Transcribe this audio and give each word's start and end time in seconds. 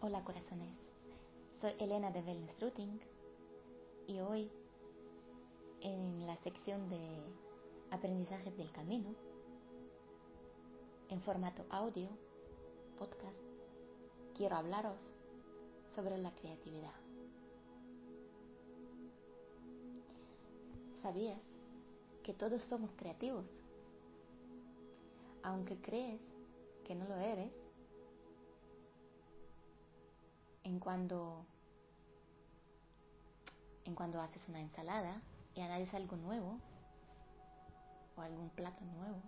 Hola 0.00 0.22
corazones, 0.22 0.78
soy 1.60 1.72
Elena 1.80 2.12
de 2.12 2.20
Wellness 2.20 2.60
Routing 2.60 3.00
y 4.06 4.20
hoy 4.20 4.48
en 5.80 6.24
la 6.24 6.36
sección 6.36 6.88
de 6.88 7.20
aprendizajes 7.90 8.56
del 8.56 8.70
camino, 8.70 9.12
en 11.08 11.20
formato 11.20 11.66
audio, 11.70 12.08
podcast, 12.96 13.36
quiero 14.36 14.54
hablaros 14.54 15.00
sobre 15.96 16.16
la 16.16 16.32
creatividad. 16.36 16.94
¿Sabías 21.02 21.40
que 22.22 22.34
todos 22.34 22.62
somos 22.62 22.92
creativos? 22.92 23.46
Aunque 25.42 25.76
crees 25.80 26.20
que 26.84 26.94
no 26.94 27.04
lo 27.08 27.16
eres, 27.16 27.50
en 30.68 30.78
cuando 30.80 31.46
en 33.86 33.94
cuando 33.94 34.20
haces 34.20 34.46
una 34.50 34.60
ensalada 34.60 35.22
y 35.54 35.62
añades 35.62 35.94
algo 35.94 36.16
nuevo 36.16 36.58
o 38.16 38.20
algún 38.20 38.50
plato 38.50 38.84
nuevo. 38.84 39.22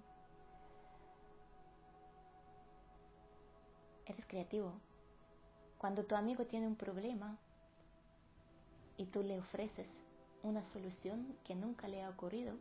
Eres 4.04 4.26
creativo. 4.26 4.74
Cuando 5.78 6.04
tu 6.04 6.14
amigo 6.14 6.44
tiene 6.44 6.66
un 6.66 6.76
problema 6.76 7.38
y 8.98 9.06
tú 9.06 9.22
le 9.22 9.38
ofreces 9.38 9.88
una 10.42 10.62
solución 10.66 11.38
que 11.42 11.54
nunca 11.54 11.88
le 11.88 12.02
ha 12.02 12.10
ocurrido, 12.10 12.54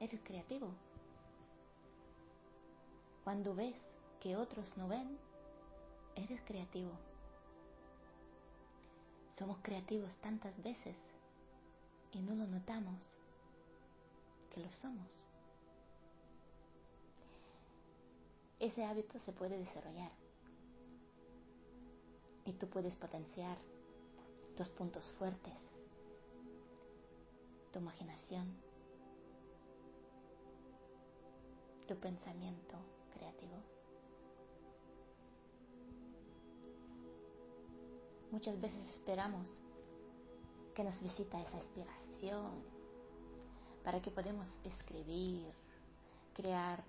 eres 0.00 0.20
creativo. 0.24 0.72
Cuando 3.22 3.54
ves 3.54 3.76
que 4.18 4.36
otros 4.36 4.76
no 4.76 4.88
ven, 4.88 5.18
eres 6.16 6.42
creativo. 6.42 6.90
Somos 9.38 9.58
creativos 9.62 10.14
tantas 10.16 10.62
veces 10.62 10.96
y 12.12 12.22
no 12.22 12.34
lo 12.36 12.46
notamos 12.46 13.16
que 14.50 14.60
lo 14.60 14.72
somos. 14.72 15.10
Ese 18.60 18.84
hábito 18.84 19.18
se 19.18 19.32
puede 19.32 19.58
desarrollar 19.58 20.12
y 22.44 22.52
tú 22.52 22.68
puedes 22.68 22.94
potenciar 22.94 23.58
tus 24.56 24.68
puntos 24.68 25.10
fuertes, 25.12 25.54
tu 27.72 27.80
imaginación, 27.80 28.56
tu 31.88 31.96
pensamiento 31.96 32.76
creativo. 33.12 33.73
Muchas 38.34 38.60
veces 38.60 38.84
esperamos 38.88 39.48
que 40.74 40.82
nos 40.82 41.00
visita 41.00 41.40
esa 41.40 41.56
inspiración 41.56 42.64
para 43.84 44.02
que 44.02 44.10
podamos 44.10 44.52
escribir, 44.64 45.52
crear 46.34 46.82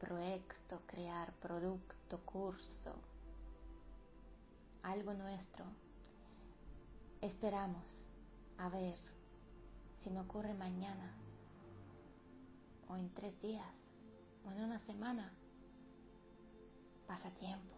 proyecto, 0.00 0.80
crear 0.88 1.32
producto, 1.34 2.18
curso, 2.24 2.96
algo 4.82 5.14
nuestro. 5.14 5.66
Esperamos 7.20 7.86
a 8.58 8.68
ver 8.68 8.98
si 10.02 10.10
me 10.10 10.18
ocurre 10.18 10.52
mañana 10.52 11.14
o 12.88 12.96
en 12.96 13.08
tres 13.14 13.40
días 13.40 13.72
o 14.44 14.50
en 14.50 14.64
una 14.64 14.80
semana. 14.80 15.32
Pasa 17.06 17.30
tiempo. 17.30 17.77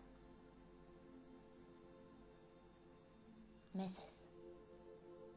Meses 3.80 4.12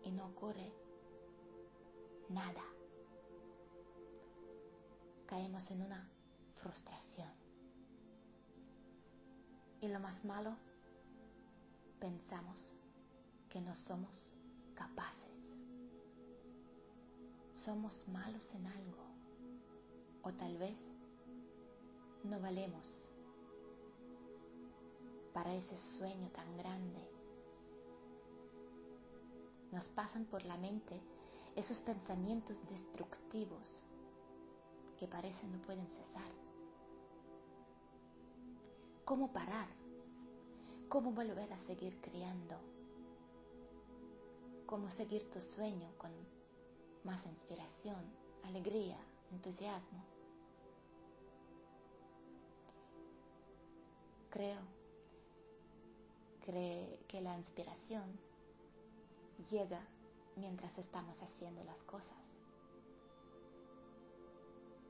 y 0.03 0.11
no 0.11 0.25
ocurre 0.25 0.69
nada. 2.27 2.66
Caemos 5.28 5.72
en 5.72 5.81
una 5.81 6.09
frustración. 6.57 7.29
Y 9.79 9.88
lo 9.88 10.01
más 10.01 10.25
malo, 10.25 10.57
pensamos 12.01 12.75
que 13.50 13.62
no 13.62 13.73
somos 13.78 14.34
capaces. 14.75 15.31
Somos 17.56 18.06
malos 18.09 18.53
en 18.56 18.67
algo. 18.67 19.06
O 20.23 20.34
tal 20.34 20.57
vez 20.57 20.78
no 22.25 22.41
valemos 22.41 22.85
para 25.34 25.56
ese 25.56 25.78
sueño 25.78 26.29
tan 26.31 26.57
grande 26.57 27.12
nos 29.73 29.89
pasan 29.89 30.25
por 30.25 30.45
la 30.45 30.56
mente 30.56 31.01
esos 31.56 31.81
pensamientos 31.81 32.61
destructivos 32.69 33.81
que 35.00 35.07
parecen 35.07 35.51
no 35.51 35.57
pueden 35.63 35.88
cesar. 35.88 36.31
¿Cómo 39.03 39.34
parar? 39.34 39.67
¿Cómo 40.89 41.11
volver 41.11 41.51
a 41.51 41.59
seguir 41.66 42.00
creando? 42.01 42.56
¿Cómo 44.67 44.91
seguir 44.91 45.29
tu 45.31 45.41
sueño 45.41 45.90
con 45.97 46.11
más 47.03 47.25
inspiración, 47.25 48.05
alegría, 48.44 49.00
entusiasmo? 49.31 50.03
Creo 54.29 54.61
que 56.45 57.22
la 57.22 57.38
inspiración 57.38 58.32
llega 59.49 59.81
mientras 60.35 60.77
estamos 60.77 61.21
haciendo 61.21 61.63
las 61.63 61.81
cosas. 61.83 62.17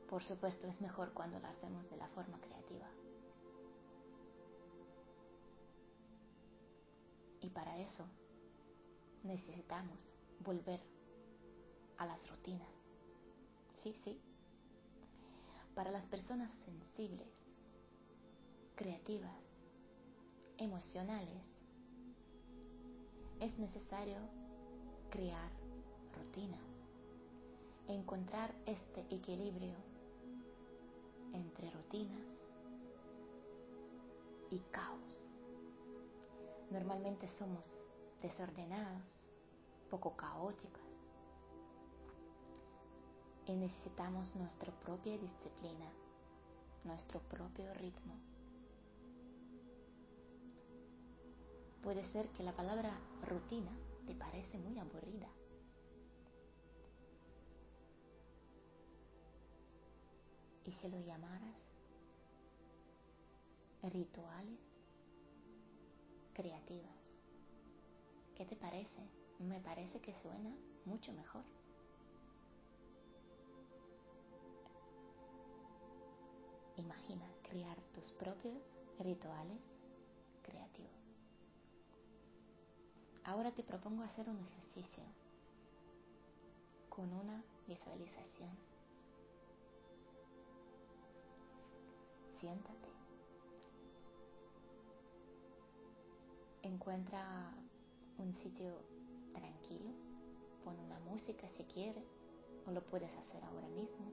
Por 0.09 0.23
supuesto 0.23 0.67
es 0.67 0.79
mejor 0.81 1.11
cuando 1.13 1.39
lo 1.39 1.47
hacemos 1.47 1.89
de 1.89 1.97
la 1.97 2.07
forma 2.09 2.39
creativa. 2.39 2.87
Y 7.41 7.49
para 7.49 7.77
eso 7.79 8.05
necesitamos 9.23 10.13
volver 10.39 10.79
a 11.97 12.05
las 12.05 12.29
rutinas. 12.29 12.69
Sí, 13.81 13.93
sí. 14.03 14.19
Para 15.75 15.91
las 15.91 16.05
personas 16.05 16.51
sensibles, 16.65 17.27
creativas, 18.75 19.41
emocionales, 20.57 21.52
es 23.43 23.59
necesario 23.59 24.15
crear 25.09 25.51
rutina, 26.15 26.57
encontrar 27.89 28.55
este 28.65 29.01
equilibrio 29.13 29.75
entre 31.33 31.69
rutinas 31.71 32.25
y 34.49 34.59
caos. 34.71 35.29
Normalmente 36.71 37.27
somos 37.27 37.65
desordenados, 38.21 39.27
poco 39.89 40.15
caóticos 40.15 40.81
y 43.45 43.55
necesitamos 43.57 44.33
nuestra 44.35 44.71
propia 44.71 45.17
disciplina, 45.17 45.91
nuestro 46.85 47.19
propio 47.19 47.73
ritmo 47.73 48.32
Puede 51.83 52.05
ser 52.05 52.29
que 52.29 52.44
la 52.44 52.53
palabra 52.53 52.97
rutina 53.27 53.71
te 54.07 54.16
parece 54.16 54.57
muy 54.57 54.79
aburrida. 54.79 55.27
¿Y 60.63 60.71
si 60.71 60.88
lo 60.88 60.97
llamaras 61.01 61.57
rituales 63.83 64.61
creativas? 66.33 66.95
¿Qué 68.33 68.45
te 68.45 68.56
parece? 68.56 69.09
Me 69.39 69.59
parece 69.59 70.00
que 70.00 70.13
suena 70.13 70.56
mucho 70.85 71.12
mejor. 71.12 71.44
Imagina 76.77 77.25
crear 77.50 77.77
tus 77.94 78.09
propios 78.13 78.63
rituales 79.00 79.59
creativos. 80.44 81.02
Ahora 83.25 83.51
te 83.51 83.63
propongo 83.63 84.03
hacer 84.03 84.27
un 84.29 84.37
ejercicio 84.37 85.03
con 86.89 87.11
una 87.13 87.41
visualización. 87.67 88.49
Siéntate. 92.39 92.89
Encuentra 96.63 97.53
un 98.17 98.35
sitio 98.35 98.81
tranquilo. 99.33 99.91
Pon 100.65 100.77
una 100.79 100.99
música 100.99 101.47
si 101.49 101.63
quieres 101.63 102.03
o 102.67 102.71
lo 102.71 102.81
puedes 102.83 103.11
hacer 103.17 103.41
ahora 103.45 103.69
mismo. 103.69 104.11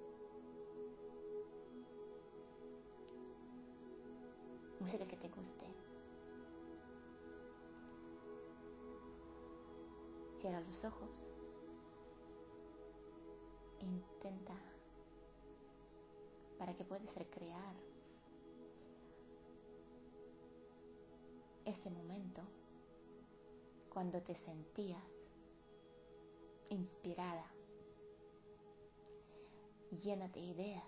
Música 4.79 5.07
que 5.07 5.17
te 5.17 5.29
guste. 5.29 5.80
Cierra 10.41 10.61
los 10.61 10.85
ojos. 10.85 11.11
Intenta 13.81 14.55
para 16.59 16.75
que 16.75 16.85
puedas 16.85 17.15
recrear 17.15 17.75
ese 21.67 21.91
momento 21.91 22.43
cuando 23.91 24.23
te 24.23 24.35
sentías 24.35 25.03
inspirada, 26.71 27.47
llena 29.91 30.29
de 30.29 30.41
ideas. 30.41 30.85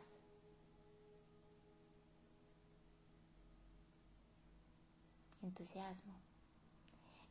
entusiasmo 5.43 6.32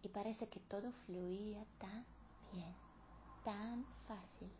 y 0.03 0.09
parece 0.09 0.47
que 0.47 0.59
todo 0.59 0.91
fluía 1.05 1.63
tan 1.77 2.05
bien, 2.51 2.73
tan 3.43 3.85
fácil, 4.07 4.51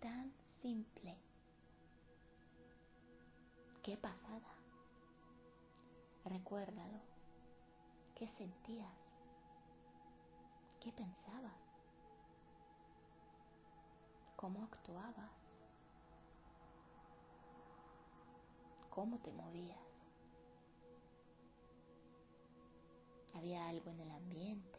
tan 0.00 0.32
simple. 0.62 1.16
¿Qué 3.82 3.96
pasada? 3.96 4.48
Recuérdalo. 6.24 6.98
¿Qué 8.14 8.28
sentías? 8.28 8.92
¿Qué 10.80 10.92
pensabas? 10.92 11.52
¿Cómo 14.36 14.64
actuabas? 14.64 15.30
¿Cómo 18.90 19.18
te 19.18 19.32
movías? 19.32 19.78
¿Había 23.34 23.68
algo 23.68 23.90
en 23.90 24.00
el 24.00 24.10
ambiente? 24.10 24.77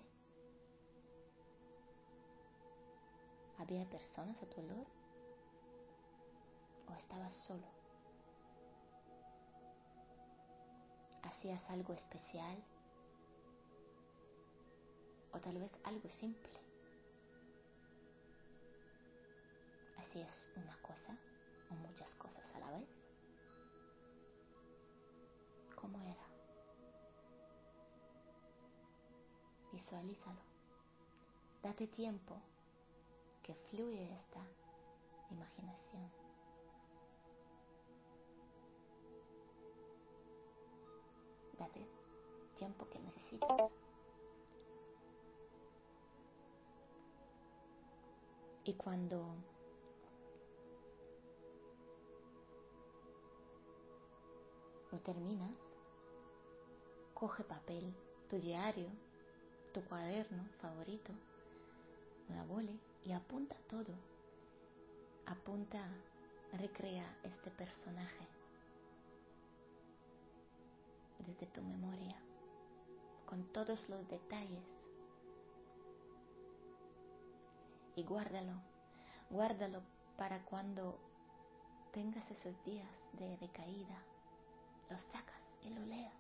¿Había 3.59 3.83
personas 3.89 4.41
a 4.41 4.45
tu 4.45 4.61
olor? 4.61 4.87
¿O 6.87 6.93
estabas 6.93 7.35
solo? 7.35 7.67
¿Hacías 11.23 11.61
algo 11.69 11.93
especial? 11.93 12.63
¿O 15.33 15.39
tal 15.39 15.59
vez 15.59 15.71
algo 15.83 16.09
simple? 16.09 16.49
¿Hacías 19.97 20.49
una 20.55 20.77
cosa 20.77 21.17
o 21.69 21.73
muchas 21.75 22.09
cosas 22.15 22.45
a 22.55 22.59
la 22.59 22.71
vez? 22.71 22.87
¿Cómo 25.75 26.01
era? 26.01 26.25
Visualízalo. 29.73 30.39
Date 31.61 31.87
tiempo 31.87 32.41
que 33.49 33.55
fluye 33.55 34.13
esta 34.13 34.45
imaginación. 35.31 36.11
Date 41.57 41.87
tiempo 42.55 42.87
que 42.89 42.99
necesitas. 42.99 43.71
Y 48.65 48.73
cuando 48.75 49.33
lo 54.91 54.99
terminas, 54.99 55.57
coge 57.15 57.43
papel, 57.43 57.95
tu 58.29 58.37
diario, 58.37 58.89
tu 59.73 59.83
cuaderno 59.85 60.45
favorito, 60.61 61.11
una 62.27 62.43
bole 62.43 62.88
y 63.03 63.11
apunta 63.11 63.55
todo. 63.67 63.93
Apunta, 65.25 65.87
recrea 66.53 67.05
este 67.23 67.51
personaje 67.51 68.27
desde 71.19 71.45
tu 71.47 71.61
memoria, 71.61 72.15
con 73.25 73.43
todos 73.53 73.89
los 73.89 74.07
detalles. 74.09 74.63
Y 77.95 78.03
guárdalo, 78.03 78.53
guárdalo 79.29 79.81
para 80.17 80.43
cuando 80.45 80.97
tengas 81.91 82.29
esos 82.31 82.63
días 82.63 82.89
de 83.13 83.35
recaída, 83.37 84.03
lo 84.89 84.97
sacas 84.97 85.41
y 85.61 85.69
lo 85.69 85.85
leas. 85.85 86.13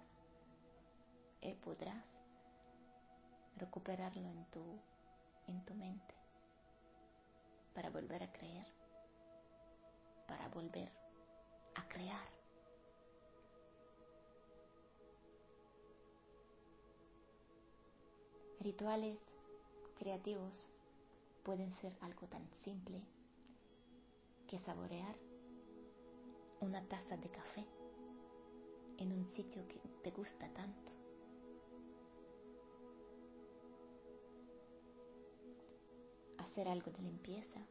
Y 1.41 1.53
podrás 1.55 2.03
recuperarlo 3.57 4.27
en 4.27 4.45
tu, 4.45 4.61
en 5.47 5.65
tu 5.65 5.73
mente 5.73 6.18
para 7.79 7.91
volver 7.91 8.21
a 8.21 8.29
creer, 8.29 8.67
para 10.27 10.49
volver 10.49 10.91
a 11.75 11.87
crear. 11.87 12.27
Rituales 18.59 19.17
creativos 19.97 20.67
pueden 21.43 21.73
ser 21.75 21.95
algo 22.01 22.27
tan 22.27 22.45
simple 22.65 23.01
que 24.45 24.59
saborear 24.59 25.15
una 26.59 26.83
taza 26.83 27.15
de 27.15 27.29
café 27.29 27.65
en 28.97 29.13
un 29.13 29.25
sitio 29.25 29.65
que 29.69 29.79
te 30.03 30.11
gusta 30.11 30.49
tanto 30.49 30.98
hacer 36.59 36.73
algo 36.73 36.91
de 36.91 37.01
limpieza, 37.01 37.61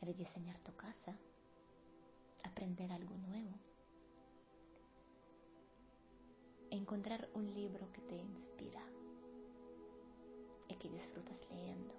rediseñar 0.00 0.58
tu 0.58 0.74
casa, 0.74 1.16
aprender 2.42 2.90
algo 2.90 3.16
nuevo, 3.18 3.54
encontrar 6.70 7.28
un 7.34 7.54
libro 7.54 7.92
que 7.92 8.00
te 8.00 8.16
inspira 8.16 8.82
y 10.66 10.74
que 10.74 10.88
disfrutas 10.88 11.38
leyendo, 11.48 11.94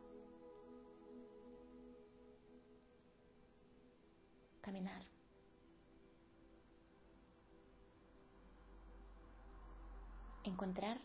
caminar. 4.60 5.06
Encontrar 10.44 11.00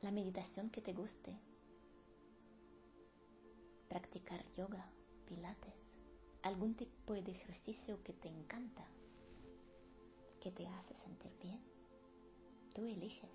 la 0.00 0.12
meditación 0.12 0.70
que 0.70 0.80
te 0.80 0.92
guste 0.92 1.36
practicar 3.94 4.44
yoga, 4.56 4.84
pilates, 5.24 5.72
algún 6.42 6.74
tipo 6.74 7.14
de 7.14 7.30
ejercicio 7.30 8.02
que 8.02 8.12
te 8.12 8.26
encanta, 8.26 8.84
que 10.40 10.50
te 10.50 10.66
hace 10.66 10.96
sentir 10.96 11.30
bien. 11.40 11.60
Tú 12.74 12.86
eliges, 12.86 13.30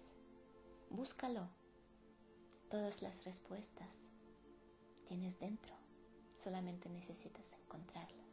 búscalo. 0.89 1.47
Todas 2.69 3.01
las 3.01 3.23
respuestas 3.23 3.87
tienes 5.07 5.39
dentro, 5.39 5.73
solamente 6.43 6.89
necesitas 6.89 7.45
encontrarlas. 7.53 8.27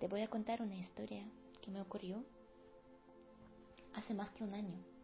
Te 0.00 0.08
voy 0.08 0.22
a 0.22 0.28
contar 0.28 0.60
una 0.60 0.76
historia 0.76 1.24
que 1.62 1.70
me 1.70 1.80
ocurrió 1.80 2.24
hace 3.94 4.12
más 4.12 4.32
que 4.32 4.42
un 4.42 4.54
año. 4.54 4.97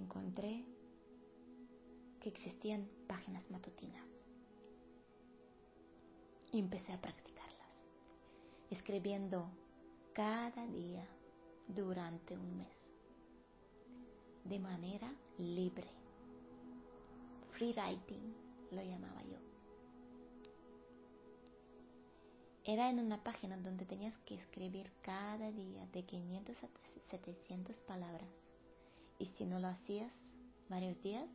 Encontré 0.00 0.64
que 2.20 2.30
existían 2.30 2.88
páginas 3.06 3.48
matutinas 3.50 4.04
y 6.52 6.58
empecé 6.58 6.92
a 6.92 7.00
practicarlas, 7.00 7.70
escribiendo 8.70 9.48
cada 10.12 10.66
día 10.66 11.06
durante 11.68 12.36
un 12.36 12.56
mes, 12.56 12.76
de 14.44 14.58
manera 14.58 15.12
libre. 15.38 15.88
Free 17.52 17.72
writing 17.72 18.34
lo 18.72 18.82
llamaba 18.82 19.22
yo. 19.24 19.38
Era 22.64 22.90
en 22.90 22.98
una 22.98 23.22
página 23.22 23.56
donde 23.56 23.84
tenías 23.84 24.16
que 24.18 24.34
escribir 24.34 24.90
cada 25.02 25.50
día 25.52 25.86
de 25.92 26.04
500 26.04 26.64
a 26.64 26.68
700 27.10 27.80
palabras 27.80 28.28
y 29.20 29.26
si 29.26 29.44
no 29.44 29.60
lo 29.60 29.68
hacías 29.68 30.24
varios 30.68 31.00
días, 31.02 31.28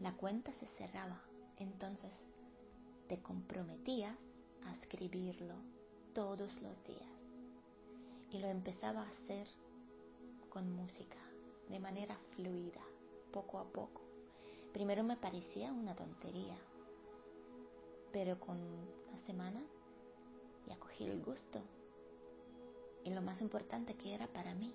la 0.00 0.12
cuenta 0.12 0.52
se 0.52 0.66
cerraba. 0.66 1.20
Entonces 1.58 2.12
te 3.08 3.20
comprometías 3.20 4.16
a 4.64 4.72
escribirlo 4.74 5.56
todos 6.14 6.62
los 6.62 6.82
días. 6.84 7.10
Y 8.30 8.38
lo 8.38 8.46
empezaba 8.46 9.02
a 9.02 9.10
hacer 9.10 9.46
con 10.48 10.72
música, 10.74 11.18
de 11.68 11.80
manera 11.80 12.16
fluida, 12.36 12.80
poco 13.32 13.58
a 13.58 13.64
poco. 13.64 14.00
Primero 14.72 15.02
me 15.02 15.16
parecía 15.16 15.72
una 15.72 15.94
tontería, 15.96 16.56
pero 18.12 18.38
con 18.38 18.56
una 18.58 19.18
semana 19.26 19.60
ya 20.66 20.78
cogí 20.78 21.04
el 21.04 21.20
gusto. 21.20 21.60
Y 23.04 23.10
lo 23.10 23.22
más 23.22 23.40
importante 23.40 23.94
que 23.96 24.14
era 24.14 24.28
para 24.28 24.54
mí, 24.54 24.72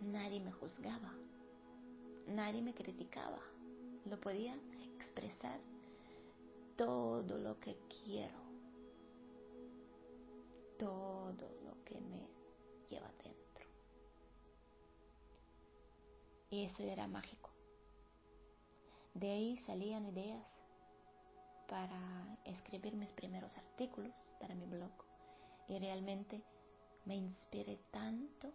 nadie 0.00 0.40
me 0.40 0.52
juzgaba, 0.52 1.12
nadie 2.26 2.62
me 2.62 2.74
criticaba, 2.74 3.40
lo 4.04 4.20
podía 4.20 4.54
expresar 4.96 5.60
todo 6.76 7.38
lo 7.38 7.58
que 7.60 7.76
quiero, 8.04 8.38
todo 10.78 11.50
lo 11.64 11.84
que 11.84 12.00
me 12.00 12.28
lleva 12.88 13.10
dentro. 13.22 13.66
Y 16.50 16.64
eso 16.64 16.82
era 16.82 17.06
mágico. 17.06 17.50
De 19.14 19.30
ahí 19.30 19.56
salían 19.66 20.06
ideas 20.06 20.46
para 21.68 22.38
escribir 22.44 22.94
mis 22.94 23.12
primeros 23.12 23.56
artículos 23.58 24.14
para 24.40 24.54
mi 24.54 24.64
blog. 24.66 24.92
Y 25.68 25.78
realmente 25.78 26.42
me 27.04 27.16
inspiré 27.16 27.78
tanto 27.90 28.52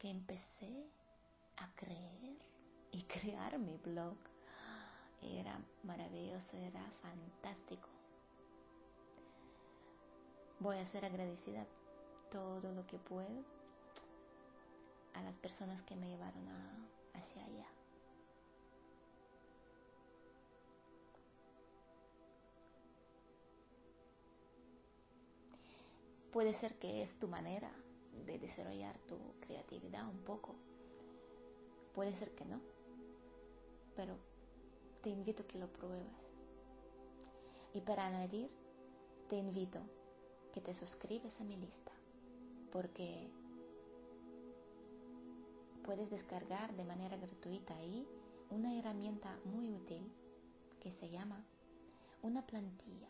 que 0.00 0.08
empecé 0.08 0.86
a 1.58 1.68
creer 1.76 2.34
y 2.90 3.02
crear 3.04 3.56
mi 3.58 3.76
blog. 3.76 4.16
Era 5.22 5.60
maravilloso, 5.82 6.56
era 6.56 6.82
fantástico. 7.02 7.86
Voy 10.58 10.78
a 10.78 10.86
ser 10.86 11.04
agradecida 11.04 11.66
todo 12.32 12.72
lo 12.72 12.86
que 12.86 12.98
puedo 12.98 13.44
a 15.12 15.22
las 15.22 15.34
personas 15.36 15.82
que 15.82 15.94
me 15.96 16.08
llevaron 16.08 16.48
hacia 17.12 17.44
allá. 17.44 17.66
Puede 26.32 26.54
ser 26.54 26.78
que 26.78 27.02
es 27.02 27.18
tu 27.18 27.28
manera 27.28 27.70
de 28.26 28.38
desarrollar 28.38 28.98
tu 29.00 29.16
creatividad 29.40 30.08
un 30.08 30.18
poco. 30.18 30.54
Puede 31.94 32.14
ser 32.14 32.34
que 32.34 32.44
no. 32.44 32.60
Pero 33.96 34.16
te 35.02 35.10
invito 35.10 35.42
a 35.42 35.46
que 35.46 35.58
lo 35.58 35.68
pruebes. 35.72 36.06
Y 37.72 37.80
para 37.80 38.06
añadir, 38.06 38.50
te 39.28 39.36
invito 39.36 39.80
que 40.52 40.60
te 40.60 40.74
suscribes 40.74 41.40
a 41.40 41.44
mi 41.44 41.56
lista. 41.56 41.92
Porque 42.72 43.30
puedes 45.84 46.10
descargar 46.10 46.74
de 46.76 46.84
manera 46.84 47.16
gratuita 47.16 47.74
ahí 47.76 48.06
una 48.50 48.76
herramienta 48.76 49.38
muy 49.44 49.72
útil 49.72 50.12
que 50.80 50.92
se 50.92 51.10
llama 51.10 51.44
una 52.22 52.46
plantilla 52.46 53.08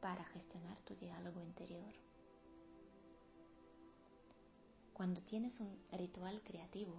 para 0.00 0.24
gestionar 0.24 0.78
tu 0.82 0.94
diálogo 0.96 1.40
interior. 1.40 1.92
Cuando 5.02 5.20
tienes 5.20 5.58
un 5.58 5.76
ritual 5.90 6.40
creativo, 6.44 6.94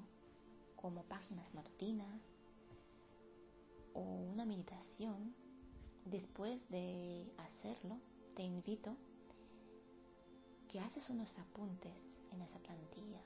como 0.76 1.04
páginas 1.04 1.54
matutinas 1.54 2.22
o 3.94 4.02
una 4.02 4.44
meditación, 4.44 5.34
después 6.04 6.68
de 6.68 7.34
hacerlo, 7.38 7.98
te 8.36 8.44
invito 8.44 8.98
que 10.68 10.82
haces 10.82 11.10
unos 11.10 11.34
apuntes 11.40 11.96
en 12.34 12.42
esa 12.42 12.60
plantilla. 12.60 13.22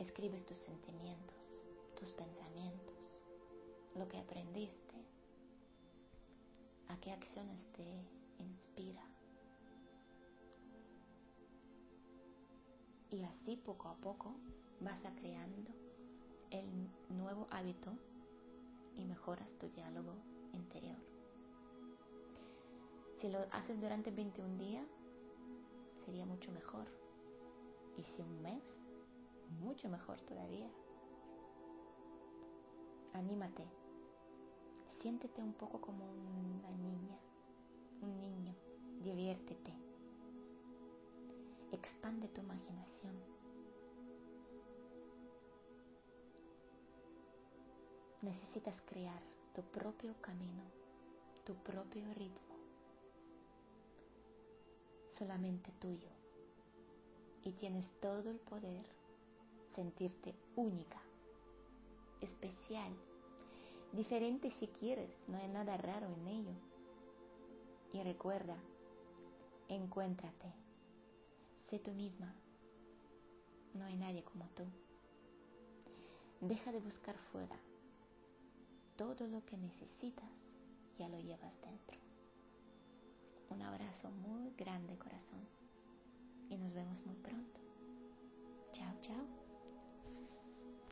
Escribes 0.00 0.44
tus 0.44 0.58
sentimientos, 0.58 1.64
tus 1.96 2.10
pensamientos, 2.10 3.22
lo 3.94 4.08
que 4.08 4.18
aprendiste, 4.18 4.96
a 6.88 6.96
qué 6.96 7.12
acciones 7.12 7.68
te 7.74 7.84
inspira. 8.42 9.11
Y 13.12 13.24
así 13.24 13.56
poco 13.56 13.88
a 13.88 13.94
poco 13.96 14.34
vas 14.80 15.04
a 15.04 15.14
creando 15.14 15.70
el 16.50 16.64
nuevo 17.10 17.46
hábito 17.50 17.92
y 18.96 19.04
mejoras 19.04 19.52
tu 19.58 19.68
diálogo 19.68 20.14
interior. 20.54 20.96
Si 23.20 23.28
lo 23.28 23.38
haces 23.52 23.78
durante 23.78 24.10
21 24.10 24.56
días, 24.56 24.88
sería 26.06 26.24
mucho 26.24 26.50
mejor. 26.52 26.86
Y 27.98 28.02
si 28.02 28.22
un 28.22 28.40
mes, 28.40 28.78
mucho 29.60 29.90
mejor 29.90 30.18
todavía. 30.22 30.70
Anímate. 33.12 33.66
Siéntete 35.00 35.42
un 35.42 35.52
poco 35.52 35.82
como 35.82 36.10
una 36.10 36.70
niña, 36.70 37.18
un 38.00 38.18
niño. 38.18 38.54
Diviértete 39.02 39.81
expande 41.72 42.28
tu 42.28 42.40
imaginación. 42.40 43.14
Necesitas 48.20 48.80
crear 48.82 49.20
tu 49.54 49.62
propio 49.62 50.14
camino, 50.20 50.62
tu 51.44 51.54
propio 51.56 52.04
ritmo, 52.14 52.56
solamente 55.12 55.72
tuyo. 55.80 56.08
Y 57.44 57.52
tienes 57.54 57.90
todo 58.00 58.30
el 58.30 58.38
poder 58.38 58.86
sentirte 59.74 60.34
única, 60.54 61.00
especial, 62.20 62.92
diferente 63.92 64.52
si 64.52 64.68
quieres, 64.68 65.10
no 65.26 65.38
hay 65.38 65.48
nada 65.48 65.76
raro 65.76 66.06
en 66.06 66.28
ello. 66.28 66.54
Y 67.92 68.02
recuerda, 68.02 68.56
encuéntrate 69.68 70.52
Sé 71.72 71.78
tú 71.78 71.94
misma. 71.94 72.30
No 73.72 73.86
hay 73.86 73.96
nadie 73.96 74.22
como 74.22 74.46
tú. 74.48 74.62
Deja 76.42 76.70
de 76.70 76.80
buscar 76.80 77.16
fuera. 77.32 77.56
Todo 78.94 79.26
lo 79.26 79.42
que 79.46 79.56
necesitas 79.56 80.28
ya 80.98 81.08
lo 81.08 81.18
llevas 81.18 81.58
dentro. 81.62 81.98
Un 83.48 83.62
abrazo 83.62 84.10
muy 84.10 84.50
grande 84.50 84.98
corazón. 84.98 85.48
Y 86.50 86.58
nos 86.58 86.74
vemos 86.74 87.06
muy 87.06 87.16
pronto. 87.16 87.58
Chao, 88.74 88.94
chao. 89.00 89.41